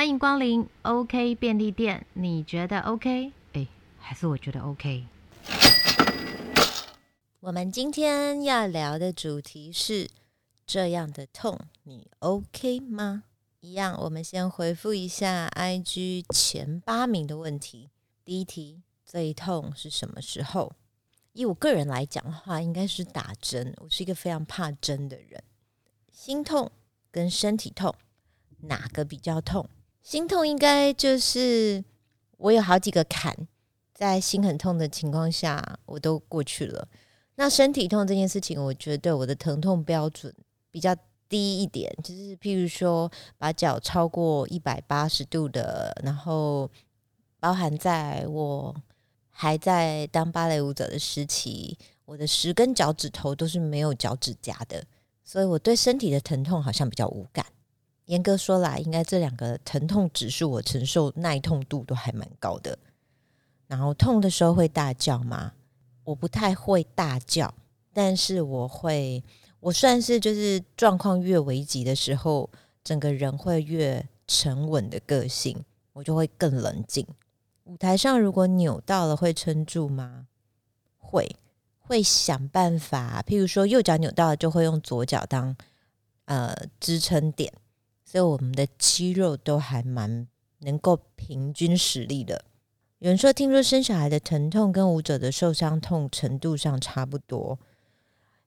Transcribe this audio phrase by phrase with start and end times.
[0.00, 3.34] 欢迎光临 OK 便利店，你觉得 OK？
[3.52, 5.04] 哎，还是我觉得 OK。
[7.40, 10.08] 我们今天要聊的主题是
[10.66, 13.24] 这样的痛，你 OK 吗？
[13.60, 17.90] 一样，我们先回复一下 IG 前八名的问题。
[18.24, 20.72] 第一题，最痛是什么时候？
[21.34, 23.74] 以我个人来讲的话，应该是打针。
[23.76, 25.44] 我是一个非常怕针的人。
[26.10, 26.72] 心痛
[27.10, 27.94] 跟身体痛，
[28.60, 29.68] 哪个比较痛？
[30.02, 31.84] 心痛应该就是
[32.38, 33.36] 我有好几个坎，
[33.94, 36.88] 在心很痛的情况下，我都过去了。
[37.36, 40.34] 那身体痛这件事情，我觉得我的疼痛标准
[40.70, 40.94] 比较
[41.28, 46.68] 低一点，就是譬如说把脚超过一百八十度的，然后
[47.38, 48.74] 包含在我
[49.30, 54.84] 还在当芭蕾舞者的时期，我的十根脚趾头都是没有脚趾甲的，
[55.22, 57.46] 所以我对身体的疼痛好像比较无感。
[58.10, 62.76] 严格说来，应该这两个疼痛指数，我承受耐痛度都还蛮高的。
[63.68, 65.52] 然后痛的时候会大叫吗？
[66.02, 67.54] 我不太会大叫，
[67.92, 69.22] 但是我会，
[69.60, 72.50] 我算是就是状况越危急的时候，
[72.82, 75.56] 整个人会越沉稳的个性，
[75.92, 77.06] 我就会更冷静。
[77.62, 80.26] 舞台上如果扭到了，会撑住吗？
[80.98, 81.36] 会，
[81.78, 83.22] 会想办法。
[83.24, 85.56] 譬如说右脚扭到了，就会用左脚当
[86.24, 87.52] 呃支撑点。
[88.10, 90.26] 所以我们的肌肉都还蛮
[90.62, 92.44] 能够平均实力的。
[92.98, 97.56] 有人说，听说生小孩的疼痛跟舞者的受伤痛程度上差不多。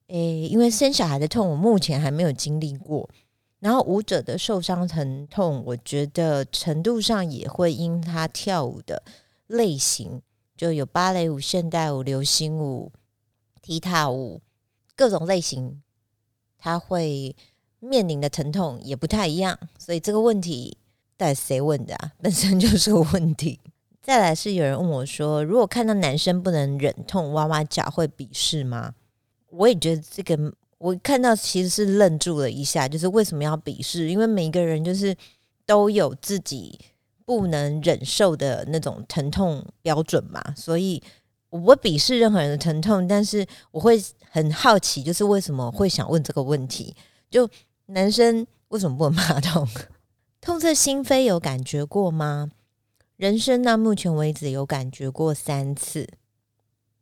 [0.08, 3.08] 诶，因为生小孩的痛我目前还没有经历过，
[3.58, 9.02] 然后舞者的受伤疼痛，我觉得程度上也会因他跳舞的
[9.46, 10.20] 类型，
[10.54, 12.92] 就有芭蕾舞、现代舞、流行舞、
[13.62, 14.42] 踢踏舞
[14.94, 15.82] 各种类型，
[16.58, 17.34] 他会。
[17.84, 20.76] 面临的疼痛也不太一样，所以这个问题
[21.16, 22.12] 到底谁问的啊？
[22.22, 23.60] 本身就是个问题。
[24.02, 28.94] 再来是有人问我说，如果看到男生不能忍痛哇哇叫，会鄙视吗？
[29.50, 34.10] 我也觉得这个，我看到其实是愣住了一下，就是为什么要鄙视？
[34.10, 35.16] 因为每一个人就是
[35.64, 36.78] 都有自己
[37.24, 41.02] 不能忍受的那种疼痛标准嘛，所以
[41.48, 43.98] 我不鄙视任何人的疼痛，但是我会
[44.30, 46.94] 很好奇，就是为什么会想问这个问题？
[47.30, 47.48] 就
[47.86, 49.68] 男生为什么不能怕痛？
[50.40, 52.50] 痛彻心扉有感觉过吗？
[53.16, 56.08] 人生到目前为止有感觉过三次。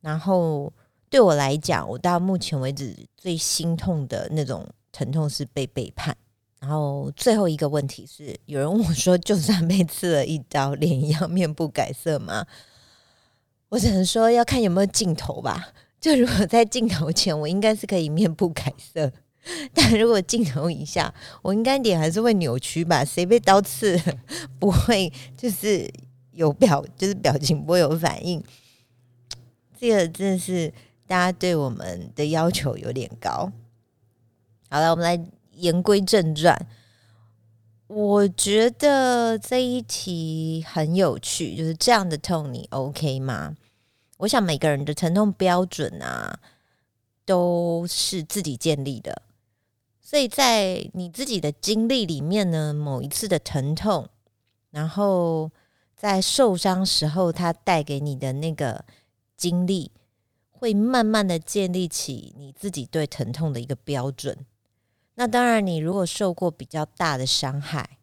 [0.01, 0.73] 然后
[1.09, 6.17] 对我来讲，我到目前为止最心痛的那种疼痛是被背叛。
[6.61, 12.47] 然后最后一个问题是，有人问我说：“就算被刺了一刀，脸一样面不改色吗？”
[13.71, 15.73] 我只能说要看有没有镜头吧。
[16.01, 19.11] 就如果在镜头前，我应该是可以面不改色。
[19.75, 23.05] 但如果镜头一下，我应该脸还是会扭曲吧？
[23.05, 24.01] 谁被刀刺
[24.59, 25.91] 不会就是
[26.33, 28.43] 有表， 就是表情不会有反应？
[29.79, 30.73] 这个真的是
[31.07, 33.51] 大家对我们的要求有点高。
[34.71, 35.23] 好了，我们来
[35.55, 36.67] 言归正传。
[37.89, 43.57] 我觉得这一题很有趣，就是这样的痛你 OK 吗？
[44.19, 46.39] 我想每个人的疼痛标准啊，
[47.27, 49.21] 都是自己建立的。
[50.13, 54.07] 所以在你自己的经历里面呢，某一次的疼痛，
[54.71, 55.51] 然后
[55.97, 58.85] 在受伤时候，它带给你的那个
[59.39, 59.91] 经历，
[60.51, 64.37] 会慢慢的建立起你自己对疼痛的一个标准。
[65.15, 67.97] 那当然，你如果受过比较大的伤害，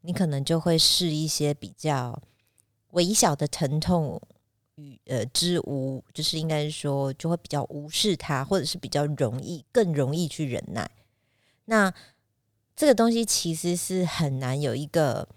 [0.00, 2.20] 你可能就会试一些比较
[2.90, 4.20] 微小的疼痛
[4.74, 10.90] 与呃之无，就是应该说，就会比较无视它，或者是比较容易，更容易去忍耐。
[11.66, 11.92] 那
[12.74, 15.28] 这个东西其实是很难有一个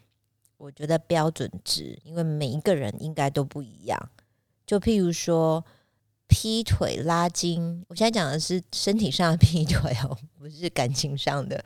[0.58, 4.10] 我觉得标准值，因为每一个人应该都不一样。
[4.66, 5.64] 就譬如说
[6.28, 11.64] 劈腿、拉筋，我现在讲的是身体上的劈腿哦，不是感情上的。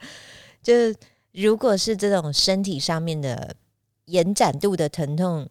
[0.62, 0.94] 就是
[1.32, 3.56] 如果是这种身体上面的
[4.04, 5.48] 延展度的疼痛，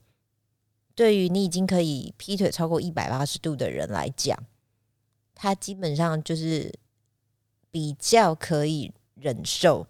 [0.93, 4.37] 对于你已经可以劈腿超过一百八十度的人来讲，
[5.33, 6.71] 他基本上就是
[7.71, 8.93] 比较可以。
[9.21, 9.85] 忍受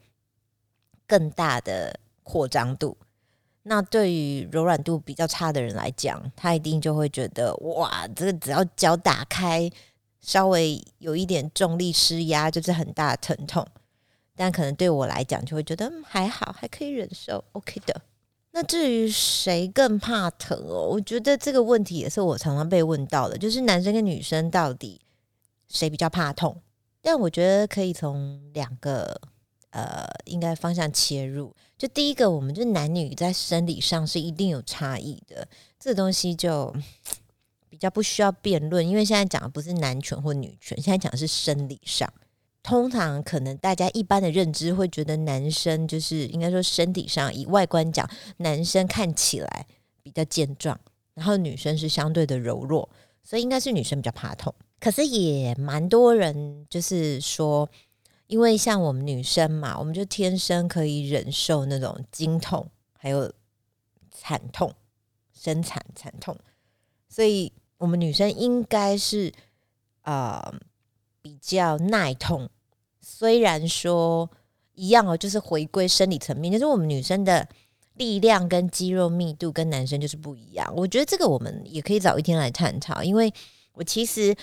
[1.08, 2.98] 更大的扩张度，
[3.64, 9.70] 那对于柔软度比较差的人来讲，他一定就会觉得哇，这个只要脚打开，
[10.22, 13.68] 稍微有一点重力施压，就是很大的疼痛。
[14.36, 18.02] 但可能对我来讲，就会觉得还好，还可以忍受，OK 的。
[18.52, 25.02] 那至于谁更怕疼哦，我觉得这个问题也是我常常被问到的，就是男生跟女生到底
[25.68, 26.62] 谁比较怕痛？
[27.02, 29.20] 但我觉得可以从两个
[29.72, 31.56] 呃应该方向切入。
[31.78, 35.48] 就第一个，我们就男女在生理上是一定有差异的，
[35.80, 36.76] 这东西就
[37.70, 42.12] 比较不需要辩论，因为现在讲的不是男权或女权，现在讲的是生理上。
[42.62, 48.08] 通常可能大家一般的认知会觉得男生就是应该说身体上以外观讲，
[48.38, 49.66] 男生看起来
[50.04, 50.78] 比较健壮，
[51.14, 52.90] 然后女生是相对的柔弱，
[53.24, 54.54] 所以应该是女生比较怕痛。
[54.80, 57.70] 可是也蛮多人就是说。
[58.30, 63.34] 因为像我们女生嘛，我们就天生可以忍受那种经痛，还有
[64.12, 64.72] 惨痛、
[65.34, 66.38] 生产惨痛，
[67.08, 69.34] 所以我们女生应该是
[70.04, 70.54] 呃
[71.24, 72.48] 比较耐痛。
[73.02, 74.30] 虽然说
[74.76, 77.50] 一样哦，就是回归生理层面，就是我们女生的
[77.96, 80.72] 力量跟肌肉密度跟男生就是不一样。
[80.76, 83.34] 我觉得这个我们也可以找一天来探讨，因为
[83.74, 84.36] 我其实。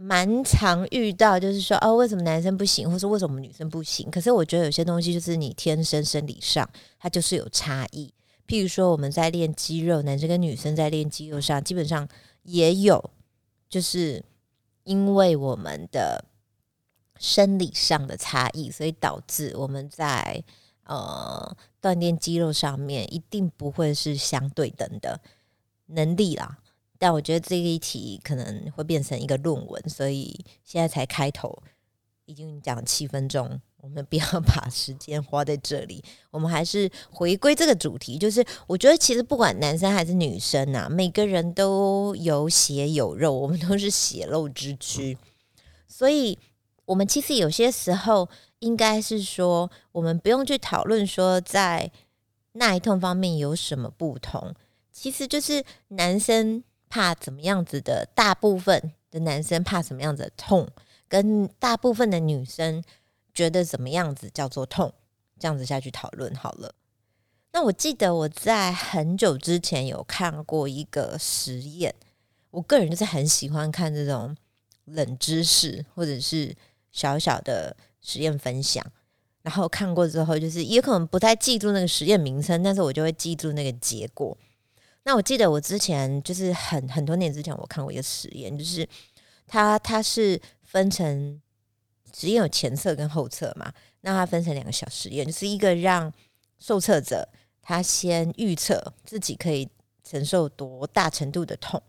[0.00, 4.08] 蛮常遇到，就是说，哦，为什么男生不行，或是为什么女生不行？
[4.12, 8.14] 可是我觉得有些东西就是你天生生理上，它就是有差异。
[8.46, 12.08] 譬如说，我们在练肌肉，男生跟女生在练肌肉上，基本上
[12.44, 13.10] 也有，
[13.68, 14.24] 就是
[14.84, 16.24] 因为我们的
[17.18, 20.44] 生理上的差异，所以导致我们在
[20.84, 25.20] 呃锻炼肌肉上面一定不会是相对等的
[25.86, 26.58] 能力啦。
[26.98, 31.62] 但我觉得这一题可能会变成一个论文，所以现在才开头，
[32.24, 36.02] 已经讲七分钟，我们不要 把时间花在这里，
[36.32, 45.16] 我们还是回归这个主题，就是我觉得其实不管男生还是女生啊，每个人都有血有肉，我们都是血肉之躯，
[45.86, 46.36] 所以
[46.84, 48.28] 我们其实有些时候
[48.58, 51.92] 应该是说，我们不用去讨论说在
[52.54, 54.52] 耐痛方面有什么不同，
[54.90, 56.64] 其实就是男生。
[56.88, 58.08] 怕怎么样子的？
[58.14, 60.68] 大部分的男生怕什么样子的痛？
[61.08, 62.82] 跟大部分的女生
[63.32, 64.92] 觉得怎么样子叫做痛？
[65.38, 66.74] 这样子下去讨论好了。
[67.52, 71.94] 那我记得我在很久之前有看过一个实验，
[72.50, 74.36] 我个人就是很喜欢看这种
[74.84, 76.54] 冷知识或者是
[76.92, 78.84] 小小的实验分享。
[79.42, 84.36] 然后看过之后，就是也可能不太记住那个实验名称，但是我就会记住那个结果。
[85.08, 88.86] 那我记得我之前就是很很多年之前，我看过一个实验，就是
[89.46, 91.40] 它它是分成
[92.12, 93.72] 实验有前侧跟后侧嘛，
[94.02, 96.12] 那它分成两个小实验，就是一个让
[96.58, 97.26] 受测者
[97.62, 99.66] 他先预测自己可以
[100.04, 101.82] 承受多大程度的痛，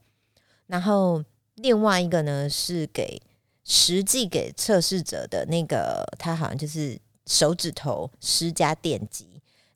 [0.67, 1.21] 然后
[1.55, 3.21] 另外一个呢是给
[3.65, 9.28] 实际给测试者的那个，他好像就是手指头施加电击。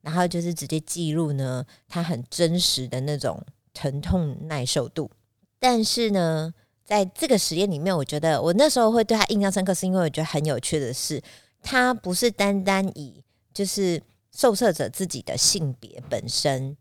[0.04, 3.42] 然后就是直接记录呢，他很真实的那种
[3.74, 5.10] 疼痛耐受度。
[5.58, 6.54] 但是呢，
[6.84, 11.24] 在这个实验里面，我觉得我那时候会对他印象深刻，是因为我觉得很有趣的是，
[11.62, 13.24] 他不是单单以
[13.54, 14.04] 就是
[14.34, 16.76] 受测者自己的性别本身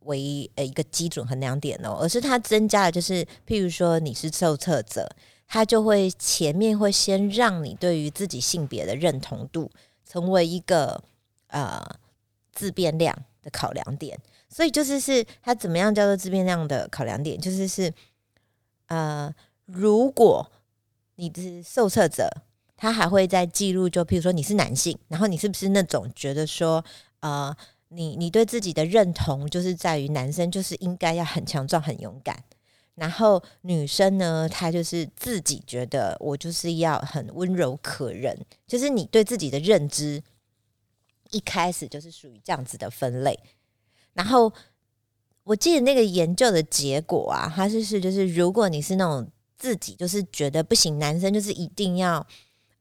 [0.00, 5.08] 为呃一个基准衡量点哦，而是他增加了就是，譬如说你是受测者，
[5.46, 9.70] 他就会前面会先让你对于自己性别的认同度
[10.04, 11.00] 成为一个
[11.46, 11.80] 呃。
[12.54, 14.18] 自变量的考量点，
[14.48, 17.38] 所以就是是它怎么样叫做自变量的考量点？
[17.38, 17.92] 就是是
[18.86, 19.34] 呃，
[19.66, 20.50] 如果
[21.16, 22.28] 你是受测者，
[22.76, 26.84] 他还会在记录，就譬如说你是男性，然后你是不是那种觉得说，
[27.20, 27.54] 呃，
[27.88, 32.42] 你你对自己的认同就是在于男生就是应该要很强壮、很勇敢，
[32.94, 40.22] 然后女生呢，她就是自己觉得我就是要很温柔可人，就是你对自己的认知。
[41.34, 43.36] 一开始就是属于这样子的分类，
[44.12, 44.52] 然后
[45.42, 52.24] 我记得那个研究的结果啊，它是是就是如果你是那种自己就是觉得不行，男生就是一定要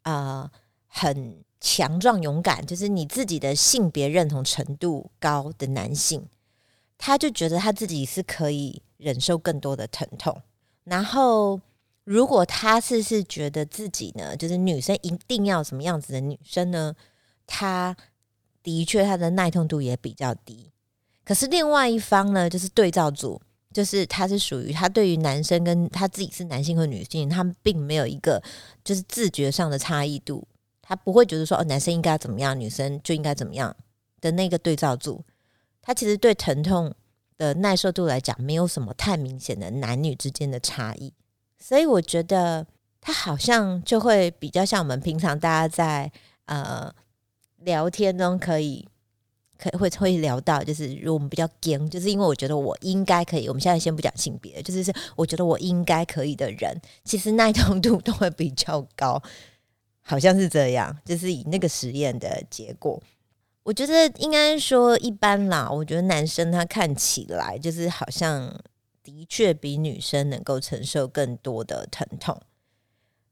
[0.04, 0.50] 呃
[0.86, 6.26] 很强壮勇敢，就是你自己的性别认同程度高的男性，
[6.98, 10.42] 他就觉得他自己是可以忍受更多的疼痛。
[10.84, 11.60] 然后
[12.04, 16.96] 如果他是是觉得自己呢，就是女生一定要什么样子的女生呢，
[17.46, 17.98] 他。
[18.64, 20.72] 的确，他的耐痛度也比较低。
[21.26, 23.42] 可是另外一方呢，就是对照组，
[23.74, 28.42] 就是他是属于他对于男生跟他自己是男性和女性，他们并没有一个
[28.84, 30.48] 就是自觉上的差异度，
[30.82, 33.76] 他不会觉得说哦，男生应该怎么样，女生就应该怎么样
[34.20, 35.24] 的那个对照组，
[35.82, 36.94] 他其实对疼痛
[37.38, 41.14] 的耐受度来讲，没有什么太明显的男女之间的差异。
[41.60, 42.66] 所以我觉得
[43.00, 46.12] 他好像就会比较像我们平常大家在
[46.46, 46.94] 呃。
[47.66, 48.88] 聊天中可以，
[49.58, 53.48] 可会会聊到，就是如果我们比较硬，就是因为我觉得我应该可以。
[53.48, 59.22] 我们现在先不讲性别，就是是我觉得我应该可以的人，其实耐痛度都会比较高。
[60.06, 63.02] 好像是这样，就是以那个实验的结果，
[63.64, 65.70] 我觉得应该说一般啦。
[65.72, 68.54] 我觉得男生他看起来就是好像
[69.02, 72.38] 的确比女生能够承受更多的疼痛，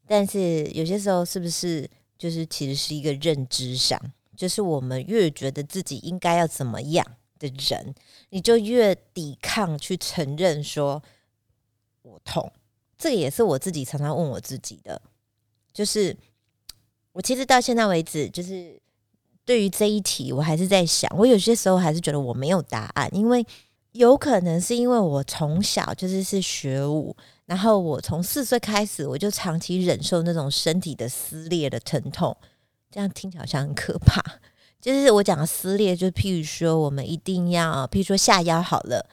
[0.07, 3.99] 但是有些时候是不是就是其实是一个认知上，
[4.41, 7.05] 就是我们越觉得自己应该要怎么样
[7.37, 7.93] 的人，
[8.29, 11.03] 你就越抵抗去承认说
[12.01, 12.51] 我痛。
[12.97, 14.99] 这个也是我自己常常问我自己的，
[15.71, 16.17] 就是。
[17.13, 18.81] 我其实到现在为止，就是
[19.43, 21.13] 对于这一题，我还是在想。
[21.17, 23.45] 我有些时候还是觉得我没有答案，因为
[23.91, 27.13] 有可能是因为我从小就是是学舞，
[27.47, 32.33] 然后我从四岁开始，我就长期忍受那种身体的撕裂的疼痛。
[32.91, 34.21] 这样听起来好像很可怕。
[34.81, 39.05] 就是我讲撕裂，就譬如说，我们一定要，譬如说下腰好了，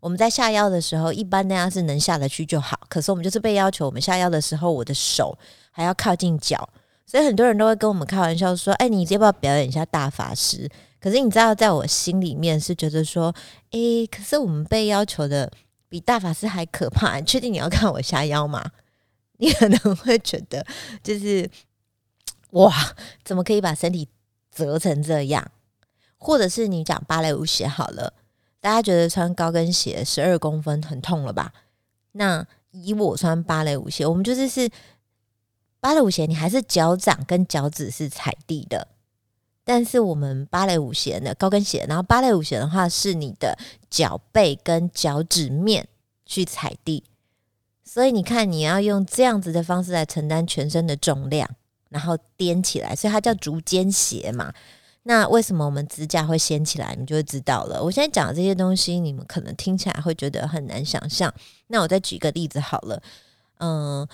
[0.00, 2.78] 我们在下腰的时候，一般大家是能下得去就好。
[2.88, 5.38] 可是我们就是被要求，我们下腰的时候，我的手
[5.70, 6.68] 还要靠近脚。
[7.06, 13.34] 所以很多人都会跟我们开玩笑说：“哎，你要不要表演一下大法师？”可是你知道，在我心里面是觉得说
[13.70, 13.78] ：“哎，
[14.10, 15.50] 可是我们被要求的
[15.88, 18.64] 比大法师还可怕。”确定你要看我下腰吗？
[19.38, 20.64] 你可能会觉得
[21.02, 21.48] 就是
[22.52, 22.72] 哇，
[23.22, 24.08] 怎么可以把身体
[24.50, 25.50] 折成这样？
[26.16, 28.14] 或者是你讲芭蕾舞鞋好了，
[28.60, 31.52] 大家觉得穿高跟鞋十二公分很痛了吧？
[32.12, 34.70] 那以我穿芭蕾舞鞋，我们就是是。
[35.80, 38.86] 芭蕾舞鞋，你还是脚掌跟脚趾是踩地的，
[39.64, 43.58] 但是我们芭蕾舞鞋呢，高跟鞋，然后芭蕾舞鞋的话是你的
[43.90, 45.88] 脚背跟脚趾面
[46.24, 47.02] 去踩地，
[47.82, 51.50] 所以你看你要用这样子的方式来承担全身的重量，
[51.92, 54.52] 然后踮起来，所以它叫足尖鞋嘛。
[55.04, 57.82] 那为什么我们指甲会掀起来，你就会知道了。
[57.82, 61.32] 我现在讲的这些东西，你们可能听起来会觉得很难想象。
[61.68, 63.02] 那我再举个例子好了，
[63.58, 64.08] 嗯。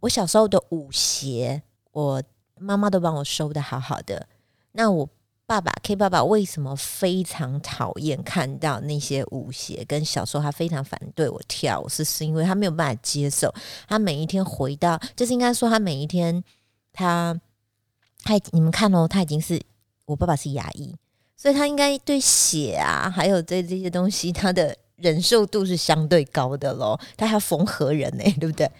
[0.00, 1.60] 我小时候的舞鞋，
[1.90, 2.22] 我
[2.56, 4.28] 妈妈都帮我收的好好的。
[4.70, 5.08] 那我
[5.44, 9.84] 爸爸 K 爸爸为什么非常讨厌看到那些舞鞋？
[9.88, 13.52] 跟小时候他非常反对我跳，是是因为他没有办法接受。
[13.88, 16.44] 他每一天回到，就是应该说他每一天，
[16.92, 17.38] 他
[18.22, 19.60] 他你们看哦，他已经是
[20.04, 20.94] 我爸爸是牙医，
[21.36, 26.98] 所以他应该对血啊，还有这这些东西，他的忍受度是相对高的咯。
[27.16, 28.70] 他还要缝合人呢，对不对？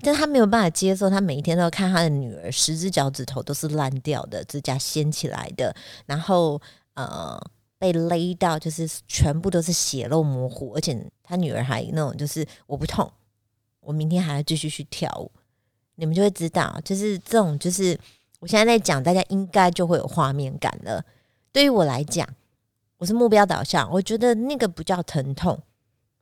[0.00, 5.74] 但他没有办法接受，他每一天都要看他的女儿十只脚趾头都是烂掉的，指甲掀起来的，
[6.06, 6.60] 然后
[6.94, 7.36] 呃
[7.78, 13.10] 被勒到，就是全部都是血肉模糊，而且他女儿还那种就是我不痛，
[13.80, 15.28] 我明天还要继续去跳舞，
[15.96, 17.98] 你们就会知道，就是这种就是
[18.40, 21.04] 我现在在讲，大家应该就会有画面感了。
[21.52, 22.28] 对于我来讲，
[22.98, 25.60] 我是目标导向，我觉得那个不叫疼痛，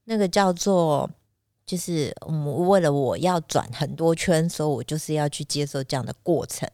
[0.05, 1.11] 那个叫做。
[1.67, 6.69] 就是我为了我要转很多圈，所以我就是要去接受这样的过程。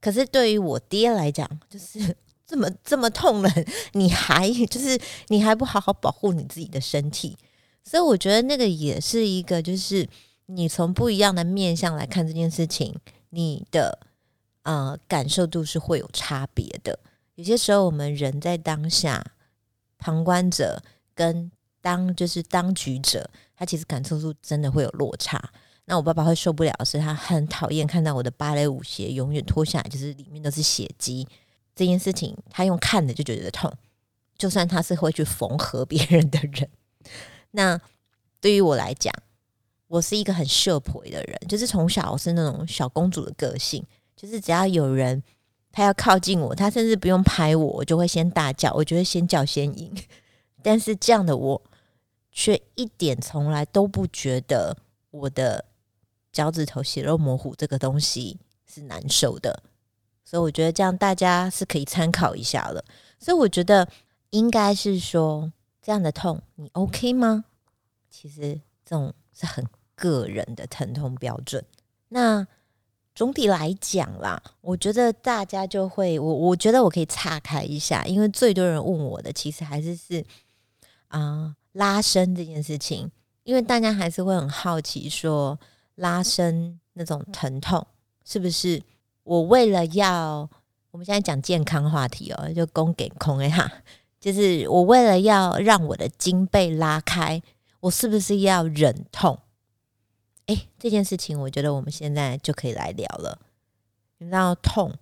[0.00, 3.50] 可是对于我爹来讲，就是 这么这么痛了，
[3.92, 4.98] 你还就是
[5.28, 7.36] 你还不好好保护你自己的身体，
[7.84, 10.08] 所以我觉得那个也是一个，就是
[10.54, 12.94] 你从不一样的面向来看这件事情，
[13.30, 13.98] 你的
[14.62, 16.98] 呃感受度是会有差别的。
[17.34, 19.24] 有些时候我们人在当下，
[19.98, 20.82] 旁观者
[21.14, 23.28] 跟当就是当局者。
[23.54, 25.40] 他其实感受度真的会有落差。
[25.84, 31.26] 那我爸爸会受不了，是他很讨厌看到我的芭蕾舞鞋永远脱下来，就是里面都是血迹。
[31.74, 33.72] 这件事情他用看的就觉得痛，
[34.36, 36.68] 就算他是会去缝合别人的人。
[37.52, 37.80] 那
[38.40, 39.14] 对于我来讲，
[39.92, 43.84] 我是一个很社婆的人，就是从小是那种小公主的个性，
[44.16, 45.22] 就是只要有人
[45.70, 49.94] 他要靠近我，他甚至不用拍我，我就会先大叫，我就会先叫先赢。
[50.62, 51.62] 但是这样的我。
[52.34, 54.74] 却一点从来都不觉得
[55.10, 55.66] 我的
[56.32, 59.62] 脚趾头血肉模糊这个东西是难受的，
[60.24, 62.82] 所以我觉得这样大家是可以参考一下了。
[63.18, 63.86] 所以我觉得
[64.30, 67.44] 应该是说这样的痛你 OK 吗？
[68.08, 69.62] 其实这种是很
[69.94, 71.64] 个人的疼痛标准。
[72.08, 72.46] 那
[73.14, 80.24] 总体来讲啦，我觉得大家就会我我觉得我可以岔开一下，因为最多人问我的其实还是是
[81.08, 81.56] 啊。
[81.74, 83.10] 拉伸这件事情，
[83.44, 85.58] 因为大家还是会很好奇，说
[85.94, 87.86] 拉伸那种疼痛
[88.26, 88.82] 是不是
[89.22, 90.46] 我为了要
[90.90, 93.72] 我们现在讲健康话题哦，就供给空哎哈，
[94.20, 97.42] 就是我为了要让我的筋被拉开，
[97.80, 99.38] 我是不是要忍痛？
[100.46, 103.38] 哎，这件事情我觉得我们现在就可以来聊了。
[104.18, 104.94] 你知道痛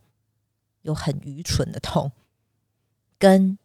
[0.83, 2.13] 有很愚蠢的痛，
[3.19, 3.59] 跟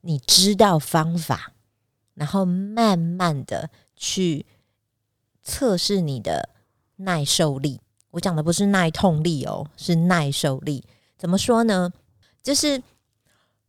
[0.00, 1.52] 你知道方法。
[2.14, 4.44] 然后慢慢的去
[5.44, 6.48] 测试你的
[6.96, 7.80] 耐受力，
[8.10, 10.84] 我讲的不是耐痛力哦，是耐受力。
[11.16, 11.92] 怎么说呢？
[12.42, 12.82] 就是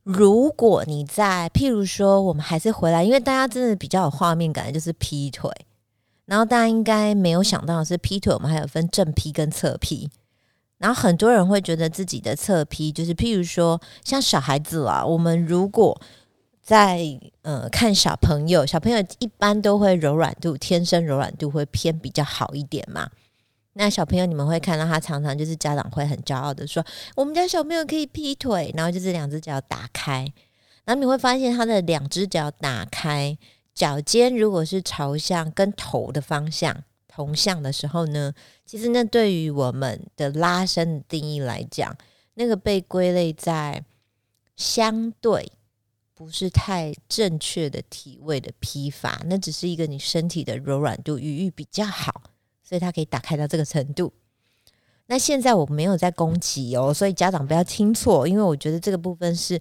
[0.02, 5.52] 如果你在，譬如说，我们还是回来，因为大家真的比较有画面感，就是劈腿。
[6.30, 10.08] 然后大家应该没有想到的是，劈腿我们还有分正劈跟侧劈。
[10.78, 16.00] 然后很多人会觉得自己的侧劈，就是譬如说，像小孩子啊，我们如果
[16.62, 23.10] 在呃看小朋友，小朋友一般都会柔软度，天生柔软度会偏比较好一点嘛。
[23.74, 30.32] 那小朋友，你们会看到他常常就是家长会很骄傲的说，我们家小朋友可以劈腿，然后就是两只脚打开，
[30.86, 33.38] 然后你会发现他的两只脚打开，
[33.80, 38.34] 脚尖如果是朝向跟头的方向同向的时候呢，
[38.66, 41.96] 其实那对于我们的拉伸的定义来讲，
[42.34, 43.86] 那个被归类在
[44.58, 45.50] 相对
[46.14, 52.24] 不是太正确的体位的劈法，那只是一个你身体的柔软度余裕比较好。
[52.62, 54.12] 所以它可以打开到这个程度。
[55.08, 59.58] 那现在我没有在攻击哦，所以家长不要听错，因为我觉得这个部分是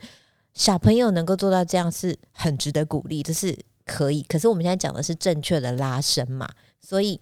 [0.54, 3.56] 小朋友能够做到这样是很值得鼓励，这是
[3.88, 4.22] 可以。
[4.28, 6.46] 可是我们现在讲的是正确的拉伸嘛，
[6.80, 7.18] 所以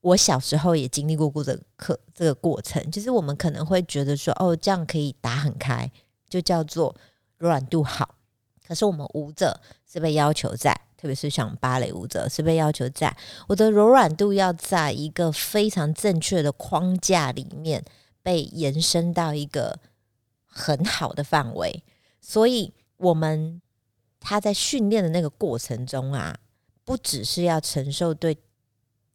[0.00, 5.90] 我小时候也经历过过这个课这个过程，就是我们可能会觉得说，哦，这样可以打很开，
[6.28, 6.96] 就叫做
[7.36, 8.14] 柔软度好。
[8.66, 10.80] 可是我们舞者是被要求在。
[10.98, 13.14] 特别是像芭蕾舞者，是被要求在
[13.46, 17.84] 我的柔软度要在一个非常正确的框架里面
[18.22, 19.78] 被延伸到一个
[20.46, 21.84] 很好的范围，
[22.18, 23.60] 所以我们
[24.26, 26.36] 他在训练的那个过程中啊，
[26.84, 28.36] 不只是要承受对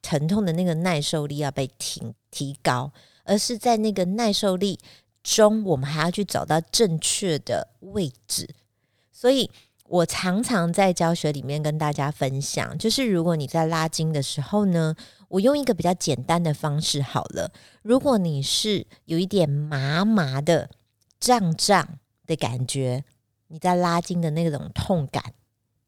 [0.01, 2.93] 疼痛的那个耐受力要被提提高，
[3.25, 4.79] 而是在那个耐受力
[5.21, 8.47] 中，我们还要去找到正确的位置，
[9.11, 9.51] 所以。
[9.91, 14.95] 我常常在教学里面跟大家分享，就是如果你在拉筋的时候呢，
[15.27, 17.51] 我用一个比较简单的方式好了。
[17.81, 20.69] 如果你是有一点麻麻的、
[21.19, 23.03] 胀胀的感觉，
[23.51, 25.23] 你在拉筋的那种痛感，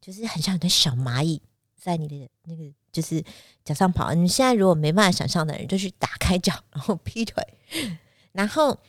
[0.02, 1.42] 就是很像一个小蚂蚁
[1.76, 3.24] 在你的那个就是
[3.64, 4.14] 脚上跑。
[4.14, 7.42] 你现在如果没办法想象的人，就去打开脚，然后劈腿。
[8.34, 8.80] 然后，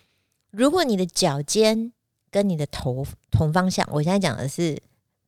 [0.50, 1.92] 如果你的脚尖
[2.30, 4.82] 跟你的头同方向，我现在讲的是。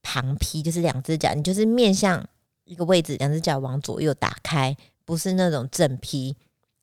[0.09, 2.25] 旁劈就是两只脚，你就是面向
[2.63, 6.37] 一个位置，两只脚往左右打开，不是那种正劈。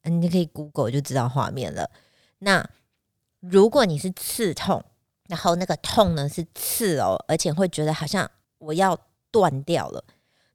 [0.03, 1.89] 你就可以 Google 就知道画面了。
[2.39, 2.69] 那
[3.39, 4.83] 如果你是刺痛，
[5.33, 8.95] 然后那个痛呢是刺哦，而且会觉得好像我要
[9.31, 10.03] 断掉了，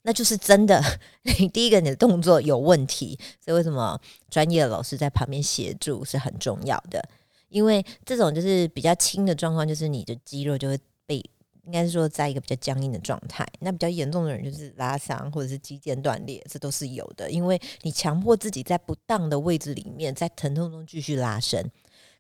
[0.03, 0.81] 那就是真的。
[1.41, 7.03] 你第一个你的动作有问题，所以为什么专业的老师在旁边协助是很重要的？
[7.49, 11.21] 因为这种就是比较轻的状况，就是你的肌肉就会被。
[11.65, 13.47] 应该是说，在一个比较僵硬的状态。
[13.61, 17.31] 那比较严重的人就是拉伤或者是肌腱断裂，这都是有的。
[17.31, 21.63] 因为你强迫自己在不当的位置里面，在疼痛中继续拉伸。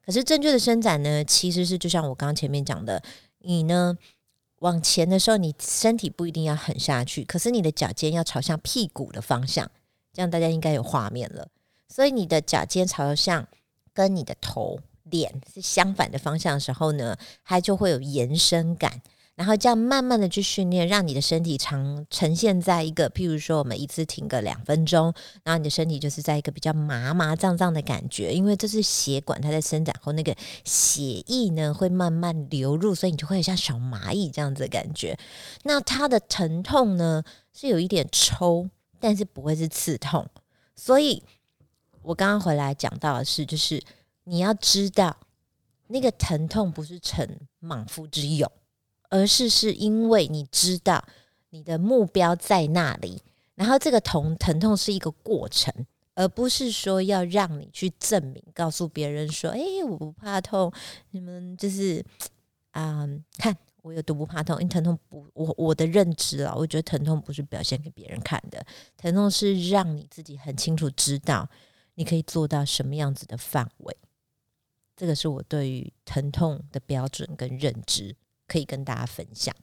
[0.08, 3.02] 可是正确的伸展呢，其实是就像我刚刚前面讲的，
[3.40, 3.94] 你呢
[4.60, 9.70] 往前的时候，你身体不一定要狠下去，可是你的脚尖要朝向屁股的方向，
[10.14, 11.48] 这样大家应该有画面了。
[11.90, 13.46] 所以你的脚尖朝向
[13.92, 19.02] 跟你的头脸是相反的方向的时候呢，它就会有延伸感。
[19.38, 35.16] 然后这样慢慢的去训练，让你的身体常呈现在一个，譬如说我们一次停个两分钟，然后你的身体就是在一个比较麻麻胀胀的感觉，因为这是血管它在伸展后，那个血液呢会慢慢流入，所以你就会像小蚂蚁这样子的感觉。
[35.62, 37.22] 那它的疼痛呢
[37.54, 40.28] 是有一点抽，但是不会是刺痛。
[40.74, 41.22] 所以
[42.02, 43.80] 我刚刚回来讲到的是，就是
[44.24, 45.16] 你要知道
[45.86, 47.24] 那个疼痛不是逞
[47.60, 48.50] 莽夫之勇。
[49.08, 51.04] 而是是因为你知道
[51.50, 53.22] 你的目标在那里，
[53.54, 55.72] 然后这个疼疼痛是一个过程，
[56.14, 60.72] 而不是说要让你去证明，告诉别人说：“哎，我不怕痛。”
[61.12, 62.04] 你们就是
[62.72, 64.56] 啊，看我有多不怕痛。
[64.56, 68.64] 因为疼痛不，我我的认知啊，我觉得疼痛不是表现给别人看的，
[68.96, 71.48] 疼痛是让你自己很清楚知道
[71.94, 73.96] 你可以做到什么样子的范围。
[74.96, 78.14] 这个是我对于疼痛的标准跟认知。
[78.48, 79.54] 可以跟大家分享，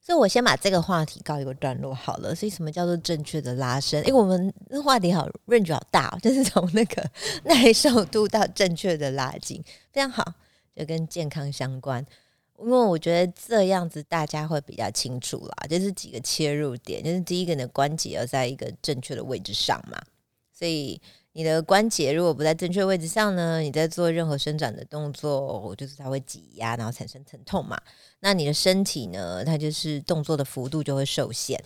[0.00, 2.34] 所以我先把这个话题告一个段落好了。
[2.34, 4.00] 所以什么叫做正确的拉伸？
[4.06, 7.10] 因为我们那话题好 range 好大， 就是从那个
[7.44, 10.34] 耐受度到正确的拉筋，非常好，
[10.76, 12.04] 就跟健康相关。
[12.58, 20.02] 因为我觉得这样子大家会比较清楚啦，就是几个切入点，就是第一个，你的关节要在一个正确的位置上嘛，
[20.52, 21.00] 所以。
[21.36, 23.58] 你的关节如果不在正确位置上呢？
[23.58, 27.76] 你在做任何伸展的动作，就是它会挤压，然后产生疼痛嘛。
[28.20, 29.44] 那你的身体呢？
[29.44, 31.60] 它就是动作的幅度就会受限。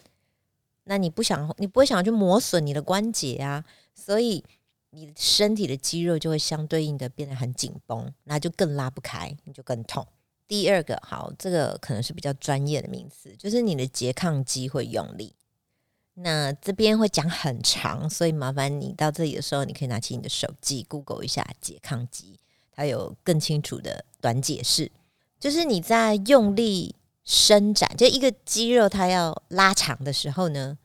[0.84, 3.62] 那你不想，你不会想要去磨损你的关节啊。
[3.94, 4.42] 所以
[4.88, 10.06] 你身体的肌肉就会相对应的变得很紧绷，那就更拉不开，你就更痛。
[10.46, 15.34] 第二个，好，这个可能是比较专业的名词，就是你的拮抗肌会用力。
[16.20, 22.38] 那这边会讲很长，所以麻烦你到这里的时候，你可以拿起你的手机，Google 一下拮抗肌，
[22.72, 24.90] 它有更清楚的短解释。
[25.38, 30.76] 就是你在用力伸展，就一个肌肉它要拉长的时候呢，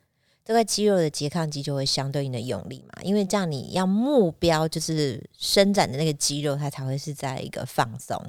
[0.44, 8.20] 这块肌肉的拮抗肌就会相对应的用力嘛，因为这样你要目标就是伸展的那个肌肉，它才会是在一个放松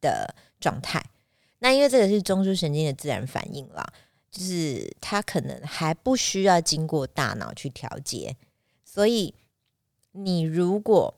[0.00, 0.34] 的。
[0.60, 1.02] 状态，
[1.60, 3.94] 那因为这个是中枢神经的自然反应啦，
[4.30, 8.36] 就是它可能还不需要经过大脑去调节，
[8.84, 9.34] 所以
[10.12, 11.14] 你如果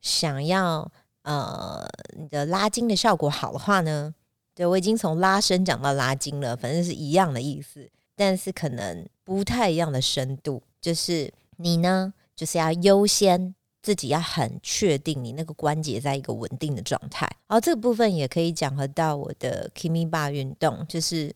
[0.00, 0.90] 想要
[1.22, 4.14] 呃你的拉筋的效果好的话呢，
[4.54, 13.54] 对我已经从拉伸讲到拉筋了，反正是一样的意思，但是可能不太一样的深度，就是你呢就是要优先。
[13.80, 21.32] 自己要很确定你那个关节在一个稳定的状态，然后这个部分也可以讲和到我的 Kimi Bar 运动，就是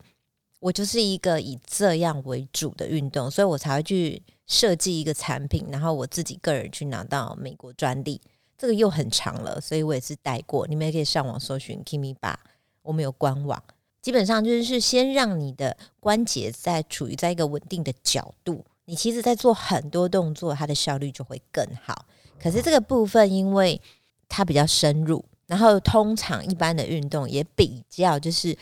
[0.63, 8.21] 我就是一个以这样为主的运动，所以我才会去设计一个产品，然后我自己个人去拿到美国专利，
[8.57, 12.37] 这个又很长了，所以我也是带过，你们也可以上网搜寻 Kimi Bar，
[12.83, 13.61] 我们有官网，
[14.01, 22.07] 基本上就是先让你的关节在处于在一个稳定的角度，你其实在做很多动作，它的效率就会更好。
[22.41, 23.81] 可是这个部分，因为
[24.29, 28.57] 它比较深入，然后通常一般的运动也比较就是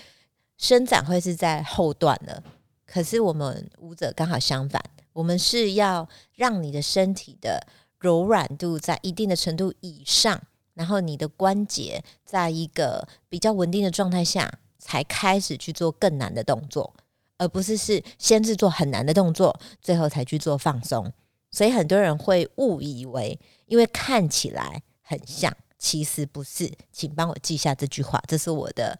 [0.61, 2.43] 伸展会是在后段的。
[2.85, 4.83] 可是我们舞者刚好相反，
[5.15, 7.67] 我们是要让你的身体的
[7.99, 10.41] 柔软度在一定的程度以上，
[10.75, 16.93] 然后你的关节在一个比较稳定的状态下，才开始去做更难的动作，
[17.39, 21.13] 而不是是先是做很难的动作，最后才去做放松。
[21.51, 23.41] 所以很多人会误以为。
[23.67, 28.99] 因为看起来很像，其实不是，请帮我记下这句话，这是我的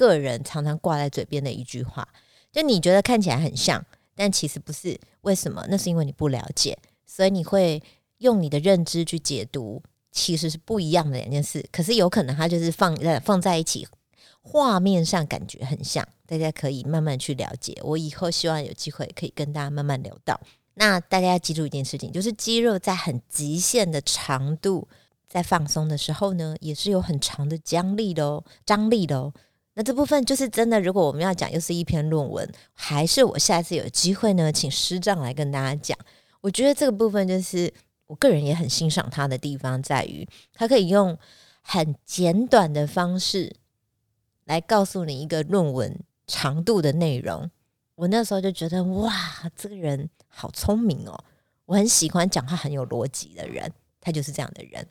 [0.00, 2.08] 个人常常挂在嘴边的一句话。
[2.50, 3.84] 就你觉得看起来很像，
[4.16, 5.62] 但其实不是，为什么？
[5.68, 7.82] 那是因为你不了解，所以你会
[8.18, 11.62] 用你的认知去解读，其实是不一样的两件事。
[11.70, 13.86] 可是有可能它就是放在放在一起，
[14.40, 17.78] 画面上感觉很像，大家可以慢慢去了解。
[17.82, 20.40] 我以后希望有机会可以跟大家慢慢聊到。
[20.74, 24.88] 那大家要记住一件事情，就是肌肉在很极限的长度
[25.28, 29.32] 在放松的时候呢，也是有很长的张力的哦，张力的哦。
[29.74, 35.96] 那这部分就是真的，如果我们要讲，又是一篇论文，还是我下次有机会呢，请师长来跟大家讲。
[36.40, 37.72] 我觉得这个部分就是
[38.06, 41.16] 我个人也很欣赏他的地方，在于他可以用
[41.62, 43.54] 很简短的方式
[44.44, 47.50] 来告诉你一个论文长度的内容。
[47.94, 49.12] 我那时候就觉得哇，
[49.54, 51.24] 这个人好聪明哦！
[51.66, 54.86] 我很喜欢讲话很有逻辑的人，他就是这样的人。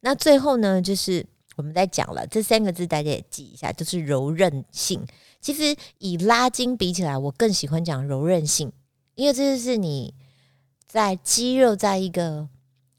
[0.00, 5.04] 那最后呢，就是我们在讲了这三个字，大家也记一下，就是柔韧性。
[5.40, 8.72] 其实以拉筋比起来，我更喜欢讲柔韧性，
[9.14, 10.14] 因为这就是你
[10.86, 12.48] 在肌肉在一个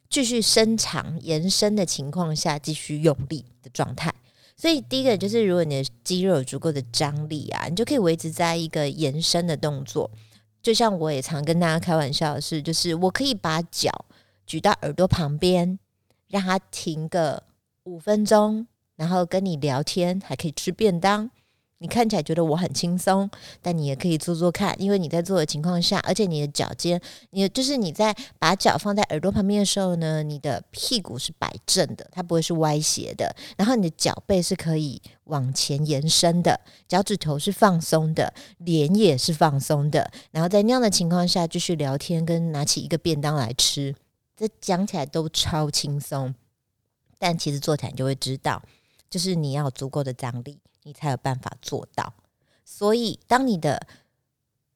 [0.10, 4.14] 继续伸长延伸的情况下继续用力的状态。
[4.58, 10.12] 所以第一个就是，如果你的肌肉有足够的张力啊，你就可以维持在一个延伸的动作。
[10.62, 14.06] 就像我也常跟大家开玩笑的是，就是我可以把脚
[14.46, 15.80] 举到耳朵旁边，
[16.28, 17.42] 让它停个
[17.84, 21.30] 五分钟，然后跟你聊天，还可以吃便当。
[21.80, 23.28] 你看起来觉得我很轻松，
[23.60, 43.96] 但你也可以做做看，因为你在做的情况下，而且你的脚尖，你就是你在把脚放在耳朵旁边的时候呢，你的屁股是摆正的，它不会是歪斜的，然后你的脚背是可以往前延伸的，脚趾头是放松的，脸也是放松的，然后在那样的情况下继续聊天，跟拿起一个便当来吃，
[44.38, 46.36] 这讲起来都超轻松，
[47.22, 48.60] 但其实做起来就会知道，
[49.10, 50.60] 就是你要足够的张力。
[50.84, 52.12] 你才有办法做到。
[52.66, 53.86] 所以，当你的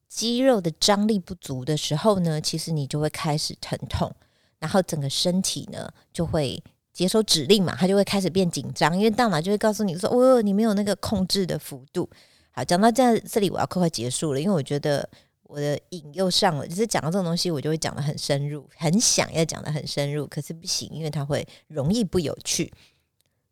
[0.08, 4.16] 肌肉的张力不足的时候呢，其实你就会开始疼痛，
[4.60, 12.08] 然后整个身体呢就会接收指令嘛，它就会开始变紧张，因为大脑就会告诉你说：“哦，你没有那个控制的幅度。”
[12.54, 15.10] 好，讲到这这里，我要快快结束了，因为我觉得
[15.48, 22.72] 我的瘾又上了，就是讲到这种东西，我就会讲的很深入，很想要讲的很深入，可是不行，因为它会容易不有趣。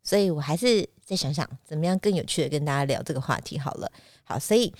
[0.02, 3.90] 所以我还是再想想怎么样更有趣的跟大家聊这个话题好了。
[4.22, 4.70] 好，所以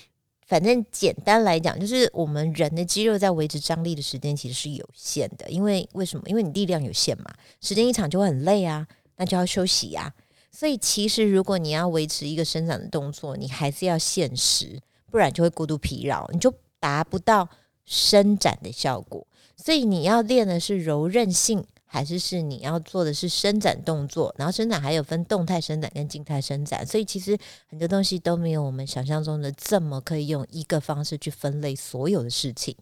[0.47, 6.25] 反正简单来讲，就是我们人的肌肉在维持张力的时间其实是有限的，因为为什么？
[6.27, 10.13] 因为你力量有限嘛，时间一长就会很累啊，那就要休息呀。
[10.51, 14.79] 所以其实如果你要维持一个伸展的动作，你还是要限时，
[15.11, 16.53] 不然就会过度疲劳，你就
[16.85, 17.49] 达不到
[17.87, 19.27] 伸展的效果。
[19.57, 21.65] 所以你要练的是柔韧性。
[21.87, 24.35] 还是是你要做的是伸展动作？
[24.37, 27.39] 然后伸展还有分动态伸展跟静态伸展，所以其实
[27.71, 32.77] 很多东西都没有我们想象中的这么可以用一个方式去分类所有的事情。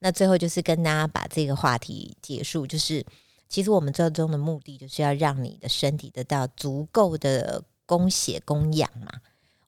[0.00, 3.02] 那最后就是跟大家把这个话题结束，就是
[3.48, 9.10] 其实我们最终的目的就是要让你的身体得到足够的供血供氧嘛。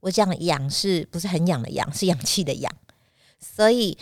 [0.00, 1.90] 我讲氧是不是很氧的氧？
[1.94, 2.70] 是氧气的氧。
[3.40, 3.96] 所以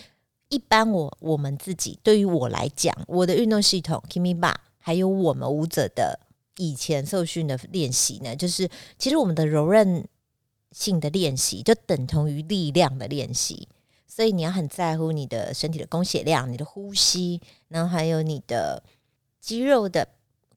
[0.48, 6.20] 一般我我们自己对于我来讲，我的运动系统 Kimi Ba 还有我们舞者的
[6.56, 10.06] 以前受训的练习呢，就是其实我们的柔韧
[10.72, 13.68] 性的练习就等同于力量的练习。
[14.06, 18.82] 所以你要很在乎你的身体的供血量、你的呼吸，然后还有你的
[19.40, 20.08] 肌肉的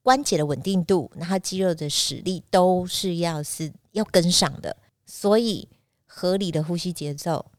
[0.01, 4.75] 关节的稳定度，然后肌肉的实力都是要是要跟上的。
[5.05, 5.67] 所以
[6.07, 7.50] 合理的呼吸节奏，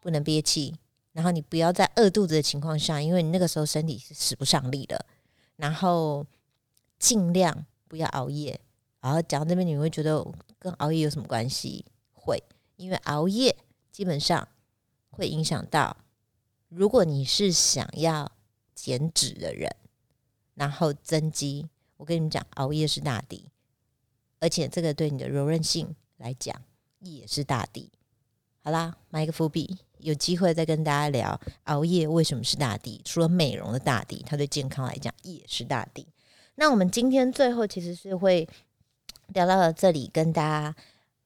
[0.00, 0.74] 不能憋气，
[1.12, 5.06] 然后你不要在饿肚子的情况下，因为你那个时候身体是使不上力的。
[5.56, 6.26] 然后
[6.98, 8.60] 尽量不要熬夜。
[9.00, 10.26] 然后讲到这边，你会觉得
[10.58, 11.84] 跟熬夜有什么关系？
[12.12, 12.42] 会，
[12.76, 13.56] 因为熬夜
[13.92, 14.48] 基本上。
[15.12, 15.98] 会影响到，
[16.68, 18.30] 如果你是想要
[18.74, 19.74] 减脂的人，
[20.54, 23.50] 然后增肌，我跟你们讲，熬夜是大敌，
[24.38, 26.62] 而且这个对你的柔韧性来讲
[27.00, 27.90] 也是大敌。
[28.62, 33.00] 好啦，埋一个伏笔，有机会再跟大家聊熬夜为什么是大敌。
[33.04, 36.06] 除了美容的大敌，它对健康来讲也是大敌。
[36.54, 38.48] 那我们今天最后其实是会
[39.28, 40.74] 聊到了这里，跟大家，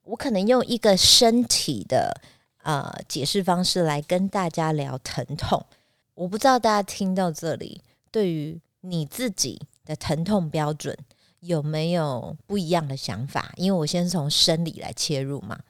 [0.02, 2.20] 我可能用一个身体的。
[2.64, 5.62] 呃，解释方式来跟大家聊疼痛。
[6.14, 10.96] 我不知道大家听到这里，对于你自己的疼痛标准
[11.40, 13.52] 有没有不一样的想法？
[13.58, 15.60] 因为我先从生理来切入嘛。